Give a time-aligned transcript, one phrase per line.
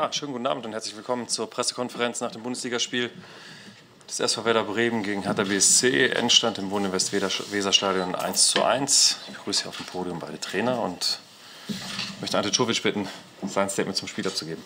[0.00, 3.10] Ja, schönen guten Abend und herzlich willkommen zur Pressekonferenz nach dem Bundesligaspiel
[4.08, 6.10] des SV Werder Bremen gegen Hertha BSC.
[6.10, 9.16] Endstand im Wohninvest-Weserstadion 1 zu 1.
[9.26, 11.18] Ich begrüße hier auf dem Podium beide Trainer und
[12.20, 13.08] möchte Ante Czovic bitten,
[13.44, 14.62] sein Statement zum Spiel abzugeben.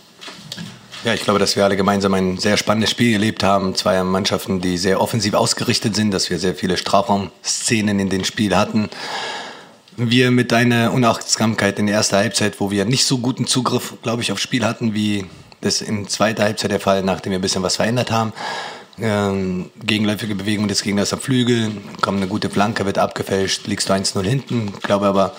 [1.03, 3.75] Ja, ich glaube, dass wir alle gemeinsam ein sehr spannendes Spiel erlebt haben.
[3.75, 8.55] Zwei Mannschaften, die sehr offensiv ausgerichtet sind, dass wir sehr viele Strafraumszenen in dem Spiel
[8.55, 8.91] hatten
[9.97, 14.23] wir mit einer Unachtsamkeit in der ersten Halbzeit, wo wir nicht so guten Zugriff, glaube
[14.23, 15.27] ich, aufs Spiel hatten, wie
[15.61, 18.33] das in zweiter Halbzeit der Fall, nachdem wir ein bisschen was verändert haben.
[18.99, 21.71] Ähm, gegenläufige Bewegung des Gegners am Flügel,
[22.01, 24.73] kommt eine gute Flanke, wird abgefälscht, liegst du 1-0 hinten.
[24.77, 25.35] Ich glaube aber,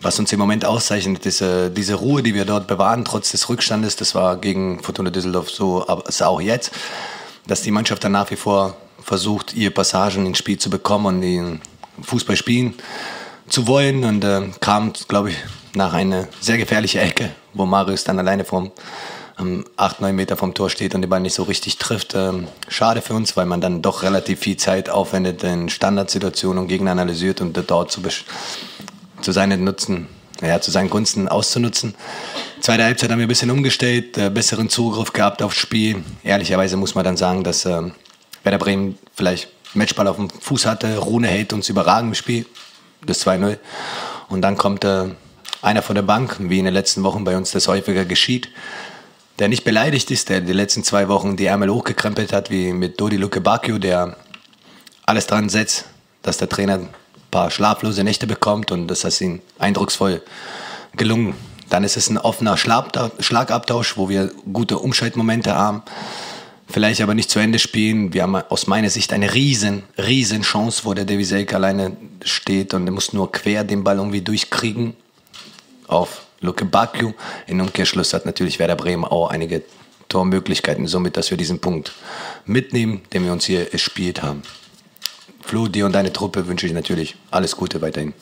[0.00, 3.48] was uns im Moment auszeichnet, ist äh, diese Ruhe, die wir dort bewahren, trotz des
[3.48, 3.96] Rückstandes.
[3.96, 6.72] Das war gegen Fortuna Düsseldorf so, aber ist auch jetzt,
[7.46, 11.20] dass die Mannschaft dann nach wie vor versucht, ihre Passagen ins Spiel zu bekommen und
[11.22, 11.60] den
[12.02, 12.74] Fußball spielen
[13.48, 15.36] zu wollen und äh, kam, glaube ich,
[15.74, 18.72] nach einer sehr gefährlichen Ecke, wo Marius dann alleine vom
[19.38, 22.14] ähm, 8, 9 Meter vom Tor steht und den Ball nicht so richtig trifft.
[22.14, 26.68] Ähm, schade für uns, weil man dann doch relativ viel Zeit aufwendet in Standardsituationen und
[26.68, 28.02] Gegner analysiert und dort zu,
[29.20, 30.08] zu seinen Nutzen,
[30.42, 31.94] ja, zu seinen Gunsten auszunutzen.
[32.60, 36.04] Zweite Halbzeit haben wir ein bisschen umgestellt, äh, besseren Zugriff gehabt aufs Spiel.
[36.22, 37.82] Ehrlicherweise muss man dann sagen, dass äh,
[38.44, 40.98] Werder Bremen vielleicht Matchball auf dem Fuß hatte.
[40.98, 42.46] Rune hält uns überragend im Spiel
[43.06, 43.58] das 2-0.
[44.28, 45.06] Und dann kommt äh,
[45.60, 48.48] einer von der Bank, wie in den letzten Wochen bei uns das häufiger geschieht,
[49.38, 53.00] der nicht beleidigt ist, der die letzten zwei Wochen die Ärmel hochgekrempelt hat, wie mit
[53.00, 54.16] Dodi Luke Bacchio, der
[55.04, 55.86] alles dran setzt,
[56.22, 56.88] dass der Trainer ein
[57.30, 60.22] paar schlaflose Nächte bekommt und das ist ihm eindrucksvoll
[60.96, 61.34] gelungen.
[61.70, 65.82] Dann ist es ein offener Schlagabtausch, wo wir gute Umschaltmomente haben
[66.72, 68.12] vielleicht aber nicht zu Ende spielen.
[68.12, 72.86] Wir haben aus meiner Sicht eine riesen, riesen Chance, wo der Deviselk alleine steht und
[72.86, 74.94] er muss nur quer den Ball irgendwie durchkriegen
[75.86, 77.12] auf Luke Bakju.
[77.46, 79.62] In Umkehrschluss hat natürlich Werder Bremen auch einige
[80.08, 81.92] Tormöglichkeiten, somit, dass wir diesen Punkt
[82.44, 84.42] mitnehmen, den wir uns hier erspielt haben.
[85.42, 88.14] Flo, dir und deine Truppe wünsche ich natürlich alles Gute weiterhin.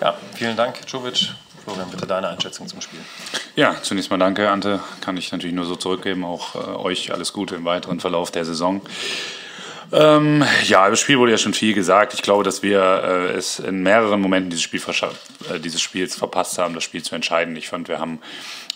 [0.00, 1.34] Ja, vielen Dank, Jovic.
[1.66, 3.00] Florian, bitte deine Einschätzung zum Spiel.
[3.56, 4.78] Ja, zunächst mal danke, Ante.
[5.00, 6.24] Kann ich natürlich nur so zurückgeben.
[6.24, 8.82] Auch äh, euch alles Gute im weiteren Verlauf der Saison.
[9.92, 12.14] Ähm, ja, das Spiel wurde ja schon viel gesagt.
[12.14, 14.80] Ich glaube, dass wir äh, es in mehreren Momenten dieses, Spiel
[15.52, 17.56] äh, dieses Spiels verpasst haben, das Spiel zu entscheiden.
[17.56, 18.20] Ich fand, wir haben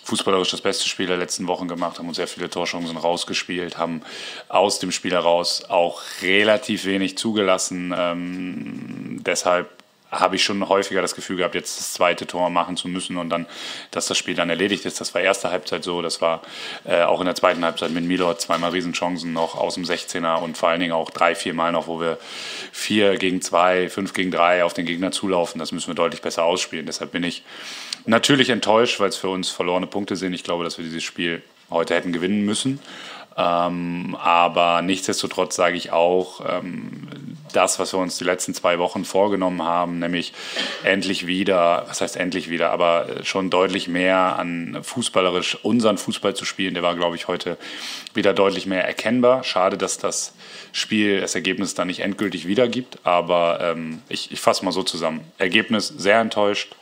[0.03, 4.01] fußballerisch das beste Spiel der letzten Wochen gemacht, haben uns sehr viele Torchancen rausgespielt, haben
[4.49, 7.93] aus dem Spiel heraus auch relativ wenig zugelassen.
[7.97, 9.80] Ähm, deshalb
[10.11, 13.29] habe ich schon häufiger das Gefühl gehabt, jetzt das zweite Tor machen zu müssen und
[13.29, 13.47] dann,
[13.91, 14.99] dass das Spiel dann erledigt ist.
[14.99, 16.41] Das war erste Halbzeit so, das war
[16.83, 20.57] äh, auch in der zweiten Halbzeit mit Milo zweimal Riesenchancen noch aus dem 16er und
[20.57, 22.17] vor allen Dingen auch drei, vier Mal noch, wo wir
[22.71, 25.59] vier gegen zwei, fünf gegen drei auf den Gegner zulaufen.
[25.59, 26.85] Das müssen wir deutlich besser ausspielen.
[26.85, 27.43] Deshalb bin ich
[28.05, 30.33] natürlich enttäuscht, weil es für uns verlorene Punkte sind.
[30.33, 32.79] Ich glaube, dass wir dieses Spiel heute hätten gewinnen müssen.
[33.37, 37.07] Ähm, aber nichtsdestotrotz sage ich auch, ähm,
[37.51, 40.33] das, was wir uns die letzten zwei Wochen vorgenommen haben, nämlich
[40.83, 46.45] endlich wieder, was heißt endlich wieder, aber schon deutlich mehr an fußballerisch unseren Fußball zu
[46.45, 47.57] spielen, der war, glaube ich, heute
[48.13, 49.43] wieder deutlich mehr erkennbar.
[49.43, 50.33] Schade, dass das
[50.71, 55.21] Spiel das Ergebnis dann nicht endgültig wiedergibt, aber ähm, ich, ich fasse mal so zusammen.
[55.37, 56.75] Ergebnis sehr enttäuscht,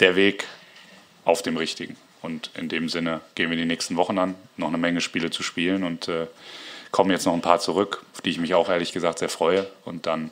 [0.00, 0.46] der Weg
[1.24, 1.96] auf dem richtigen.
[2.22, 5.42] Und in dem Sinne gehen wir die nächsten Wochen an, noch eine Menge Spiele zu
[5.42, 6.26] spielen und äh,
[6.92, 9.66] kommen jetzt noch ein paar zurück, auf die ich mich auch ehrlich gesagt sehr freue.
[9.84, 10.30] Und dann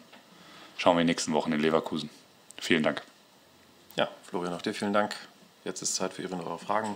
[0.76, 2.10] schauen wir die nächsten Wochen in Leverkusen.
[2.60, 3.02] Vielen Dank.
[3.96, 5.16] Ja, Florian, auch dir vielen Dank.
[5.64, 6.94] Jetzt ist Zeit für Ihre Fragen.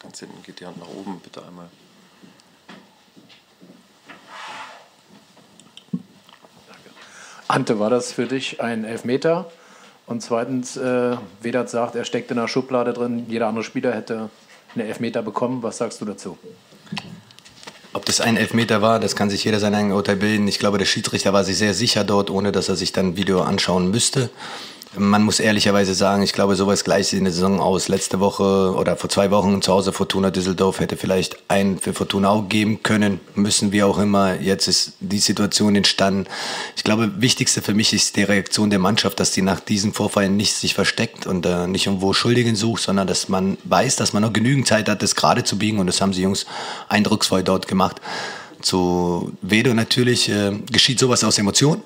[0.00, 1.68] Ganz hinten geht die Hand nach oben, bitte einmal.
[7.48, 9.50] Ante, war das für dich ein Elfmeter?
[10.06, 14.30] Und zweitens, äh, Vedat sagt, er steckt in der Schublade drin, jeder andere Spieler hätte
[14.74, 15.62] einen Elfmeter bekommen.
[15.62, 16.38] Was sagst du dazu?
[18.16, 20.48] Das ein Elfmeter war, das kann sich jeder sein eigenes Urteil bilden.
[20.48, 23.42] Ich glaube, der Schiedsrichter war sich sehr sicher dort, ohne dass er sich dann Video
[23.42, 24.30] anschauen müsste.
[24.94, 27.88] Man muss ehrlicherweise sagen, ich glaube, sowas gleicht sich in der Saison aus.
[27.88, 32.30] Letzte Woche oder vor zwei Wochen zu Hause Fortuna Düsseldorf hätte vielleicht einen für Fortuna
[32.30, 34.40] auch geben können, müssen wir auch immer.
[34.40, 36.26] Jetzt ist die Situation entstanden.
[36.76, 40.36] Ich glaube, wichtigste für mich ist die Reaktion der Mannschaft, dass die nach diesen Vorfällen
[40.36, 44.22] nicht sich versteckt und äh, nicht irgendwo Schuldigen sucht, sondern dass man weiß, dass man
[44.22, 46.46] noch genügend Zeit hat, das gerade zu biegen und das haben sie Jungs
[46.88, 48.00] eindrucksvoll dort gemacht.
[48.62, 51.82] Zu Vedo natürlich äh, geschieht sowas aus Emotionen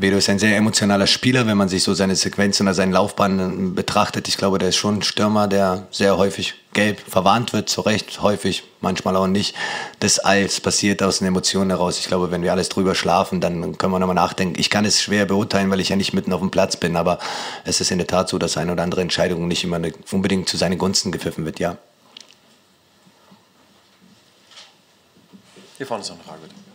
[0.00, 3.74] Vedo ist ein sehr emotionaler Spieler, wenn man sich so seine Sequenzen oder seine Laufbahn
[3.74, 4.28] betrachtet.
[4.28, 8.22] Ich glaube, der ist schon ein Stürmer, der sehr häufig gelb verwarnt wird, zu Recht,
[8.22, 9.56] häufig, manchmal auch nicht.
[9.98, 11.98] Das alles passiert aus den Emotionen heraus.
[11.98, 14.60] Ich glaube, wenn wir alles drüber schlafen, dann können wir nochmal nachdenken.
[14.60, 17.18] Ich kann es schwer beurteilen, weil ich ja nicht mitten auf dem Platz bin, aber
[17.64, 19.80] es ist in der Tat so, dass eine oder andere Entscheidung nicht immer
[20.12, 21.76] unbedingt zu seinen Gunsten gepfiffen wird, ja.
[25.76, 26.67] Hier vorne ist noch eine Frage, bitte.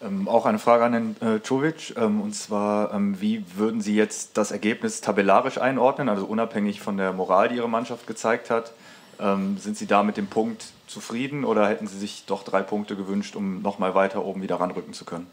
[0.00, 1.94] Ähm, auch eine Frage an den äh, Czovic.
[1.96, 6.96] Ähm, und zwar, ähm, wie würden Sie jetzt das Ergebnis tabellarisch einordnen, also unabhängig von
[6.96, 8.72] der Moral, die Ihre Mannschaft gezeigt hat?
[9.20, 12.94] Ähm, sind Sie da mit dem Punkt zufrieden oder hätten Sie sich doch drei Punkte
[12.94, 15.26] gewünscht, um nochmal weiter oben wieder ranrücken zu können?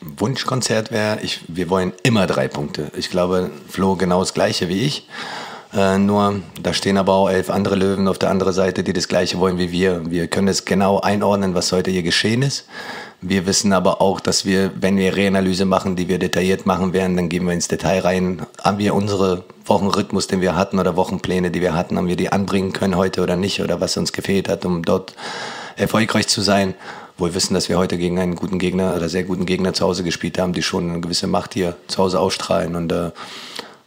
[0.00, 1.18] Wunschkonzert wäre,
[1.48, 2.90] wir wollen immer drei Punkte.
[2.96, 5.06] Ich glaube, Flo genau das Gleiche wie ich.
[5.72, 9.06] Äh, nur, da stehen aber auch elf andere Löwen auf der anderen Seite, die das
[9.06, 10.10] Gleiche wollen wie wir.
[10.10, 12.66] Wir können es genau einordnen, was heute hier geschehen ist.
[13.22, 17.16] Wir wissen aber auch, dass wir, wenn wir Reanalyse machen, die wir detailliert machen werden,
[17.16, 18.46] dann gehen wir ins Detail rein.
[18.62, 22.32] Haben wir unsere Wochenrhythmus, den wir hatten oder Wochenpläne, die wir hatten, haben wir die
[22.32, 25.14] anbringen können heute oder nicht oder was uns gefehlt hat, um dort
[25.76, 26.74] erfolgreich zu sein.
[27.18, 30.02] Wohl wissen, dass wir heute gegen einen guten Gegner oder sehr guten Gegner zu Hause
[30.02, 32.74] gespielt haben, die schon eine gewisse Macht hier zu Hause ausstrahlen.
[32.74, 33.10] Und äh,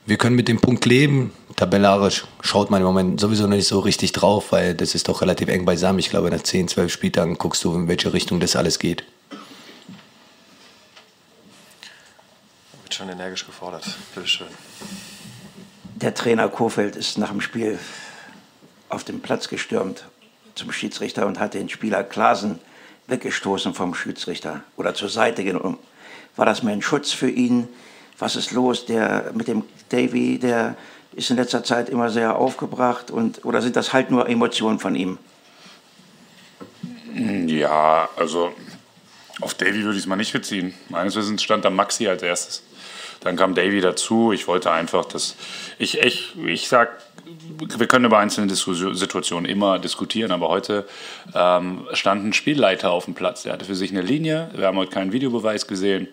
[0.06, 1.32] wir können mit dem Punkt leben.
[1.56, 5.22] Tabellarisch schaut man im Moment sowieso noch nicht so richtig drauf, weil das ist doch
[5.22, 5.98] relativ eng beisammen.
[5.98, 9.04] Ich glaube, nach 10, 12 Spieltagen guckst du, in welche Richtung das alles geht.
[12.94, 13.84] Wird schon energisch gefordert.
[14.14, 14.48] Bitte schön.
[15.96, 17.80] Der Trainer Kofeld ist nach dem Spiel
[18.88, 20.06] auf den Platz gestürmt
[20.54, 22.60] zum Schiedsrichter und hat den Spieler Klasen
[23.08, 25.80] weggestoßen vom Schiedsrichter oder zur Seite genommen.
[26.36, 27.68] War das mehr ein Schutz für ihn?
[28.20, 28.86] Was ist los?
[28.86, 30.76] Der mit dem Davy, der
[31.14, 34.94] ist in letzter Zeit immer sehr aufgebracht und oder sind das halt nur Emotionen von
[34.94, 35.18] ihm?
[37.16, 38.54] Ja, also
[39.42, 40.74] auf Davy würde ich es mal nicht beziehen.
[40.90, 42.64] Meines Wissens stand da Maxi als erstes.
[43.22, 44.32] Dann kam Davy dazu.
[44.32, 45.36] Ich wollte einfach, dass
[45.80, 47.02] ich, ich, ich sag,
[47.78, 50.86] wir können über einzelne Situationen immer diskutieren, aber heute
[51.34, 53.44] ähm, stand ein Spielleiter auf dem Platz.
[53.44, 54.50] Der hatte für sich eine Linie.
[54.56, 56.10] Wir haben heute keinen Videobeweis gesehen.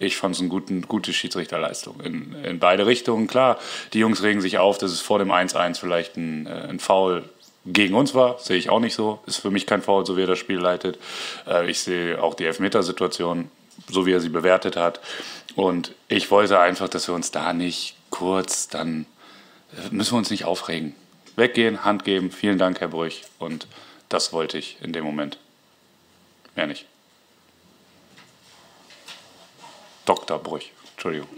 [0.00, 3.26] Ich fand es eine gute Schiedsrichterleistung in, in beide Richtungen.
[3.26, 3.58] Klar,
[3.92, 7.24] die Jungs regen sich auf, dass es vor dem 1-1 vielleicht ein, äh, ein Foul
[7.72, 9.20] gegen uns war, sehe ich auch nicht so.
[9.26, 10.98] Ist für mich kein Foul, so wie er das Spiel leitet.
[11.46, 13.50] Äh, ich sehe auch die Elfmetersituation,
[13.88, 15.00] so wie er sie bewertet hat.
[15.54, 19.06] Und ich wollte einfach, dass wir uns da nicht kurz dann,
[19.72, 20.94] äh, müssen wir uns nicht aufregen.
[21.36, 23.22] Weggehen, Hand geben, vielen Dank, Herr Brüch.
[23.38, 23.66] Und
[24.08, 25.38] das wollte ich in dem Moment.
[26.56, 26.86] Mehr nicht.
[30.04, 30.38] Dr.
[30.38, 30.72] Brüch.
[30.92, 31.28] Entschuldigung.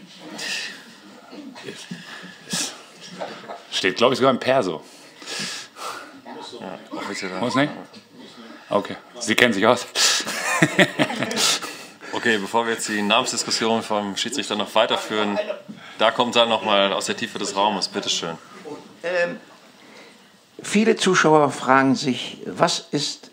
[3.72, 4.82] Steht, glaube ich, sogar im Perso.
[6.58, 7.72] Ja, Muss nicht?
[8.68, 8.96] Okay.
[9.18, 9.86] Sie kennen sich aus.
[12.12, 15.38] okay, bevor wir jetzt die Namensdiskussion vom Schiedsrichter noch weiterführen,
[15.98, 17.88] da kommt dann nochmal aus der Tiefe des Raumes.
[17.88, 18.38] Bitteschön.
[19.02, 19.38] Ähm,
[20.62, 23.30] viele Zuschauer fragen sich, was ist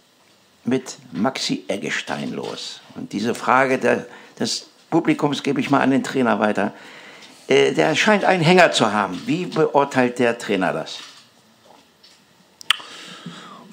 [0.63, 2.81] mit Maxi Eggestein los?
[2.95, 4.07] Und diese Frage der,
[4.39, 6.73] des Publikums gebe ich mal an den Trainer weiter.
[7.47, 9.21] Äh, der scheint einen Hänger zu haben.
[9.25, 10.99] Wie beurteilt der Trainer das?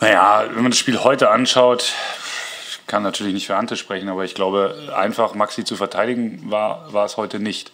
[0.04, 1.94] Naja, wenn man das Spiel heute anschaut,
[2.86, 7.06] kann natürlich nicht für Ante sprechen, aber ich glaube, einfach Maxi zu verteidigen war, war
[7.06, 7.72] es heute nicht.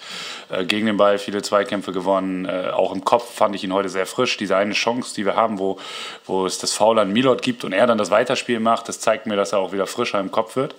[0.49, 2.45] Äh, gegen den Ball viele Zweikämpfe gewonnen.
[2.45, 4.37] Äh, auch im Kopf fand ich ihn heute sehr frisch.
[4.37, 5.81] Diese eine Chance, die wir haben, wo,
[6.25, 9.27] wo es das Foul an Milot gibt und er dann das Weiterspiel macht, das zeigt
[9.27, 10.77] mir, dass er auch wieder frischer im Kopf wird.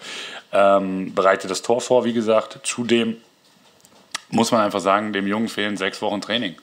[0.54, 2.59] Ähm, bereitet das Tor vor, wie gesagt.
[2.63, 3.18] Zudem
[4.30, 6.56] muss man einfach sagen, dem Jungen fehlen sechs Wochen Training.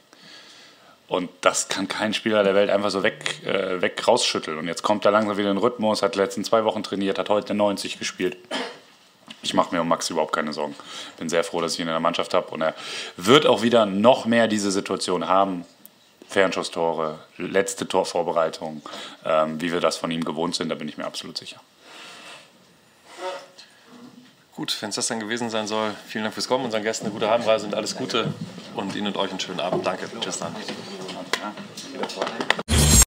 [1.09, 4.59] Und das kann kein Spieler der Welt einfach so weg, äh, weg rausschütteln.
[4.59, 7.19] Und jetzt kommt er langsam wieder in den Rhythmus, hat die letzten zwei Wochen trainiert,
[7.19, 8.37] hat heute 90 gespielt.
[9.43, 10.75] Ich mache mir um Max überhaupt keine Sorgen.
[11.17, 12.49] Bin sehr froh, dass ich ihn in der Mannschaft habe.
[12.49, 12.75] Und er
[13.17, 15.65] wird auch wieder noch mehr diese Situation haben.
[16.29, 18.83] Fernschusstore, letzte Torvorbereitung,
[19.25, 21.59] ähm, wie wir das von ihm gewohnt sind, da bin ich mir absolut sicher.
[24.55, 27.15] Gut, wenn es das dann gewesen sein soll, vielen Dank fürs Kommen, unseren Gästen eine
[27.15, 28.35] gute Heimreise und alles Gute
[28.75, 29.87] und Ihnen und euch einen schönen Abend.
[29.87, 30.09] Danke.
[30.21, 30.55] Tschüss dann.
[31.99, 32.48] the time.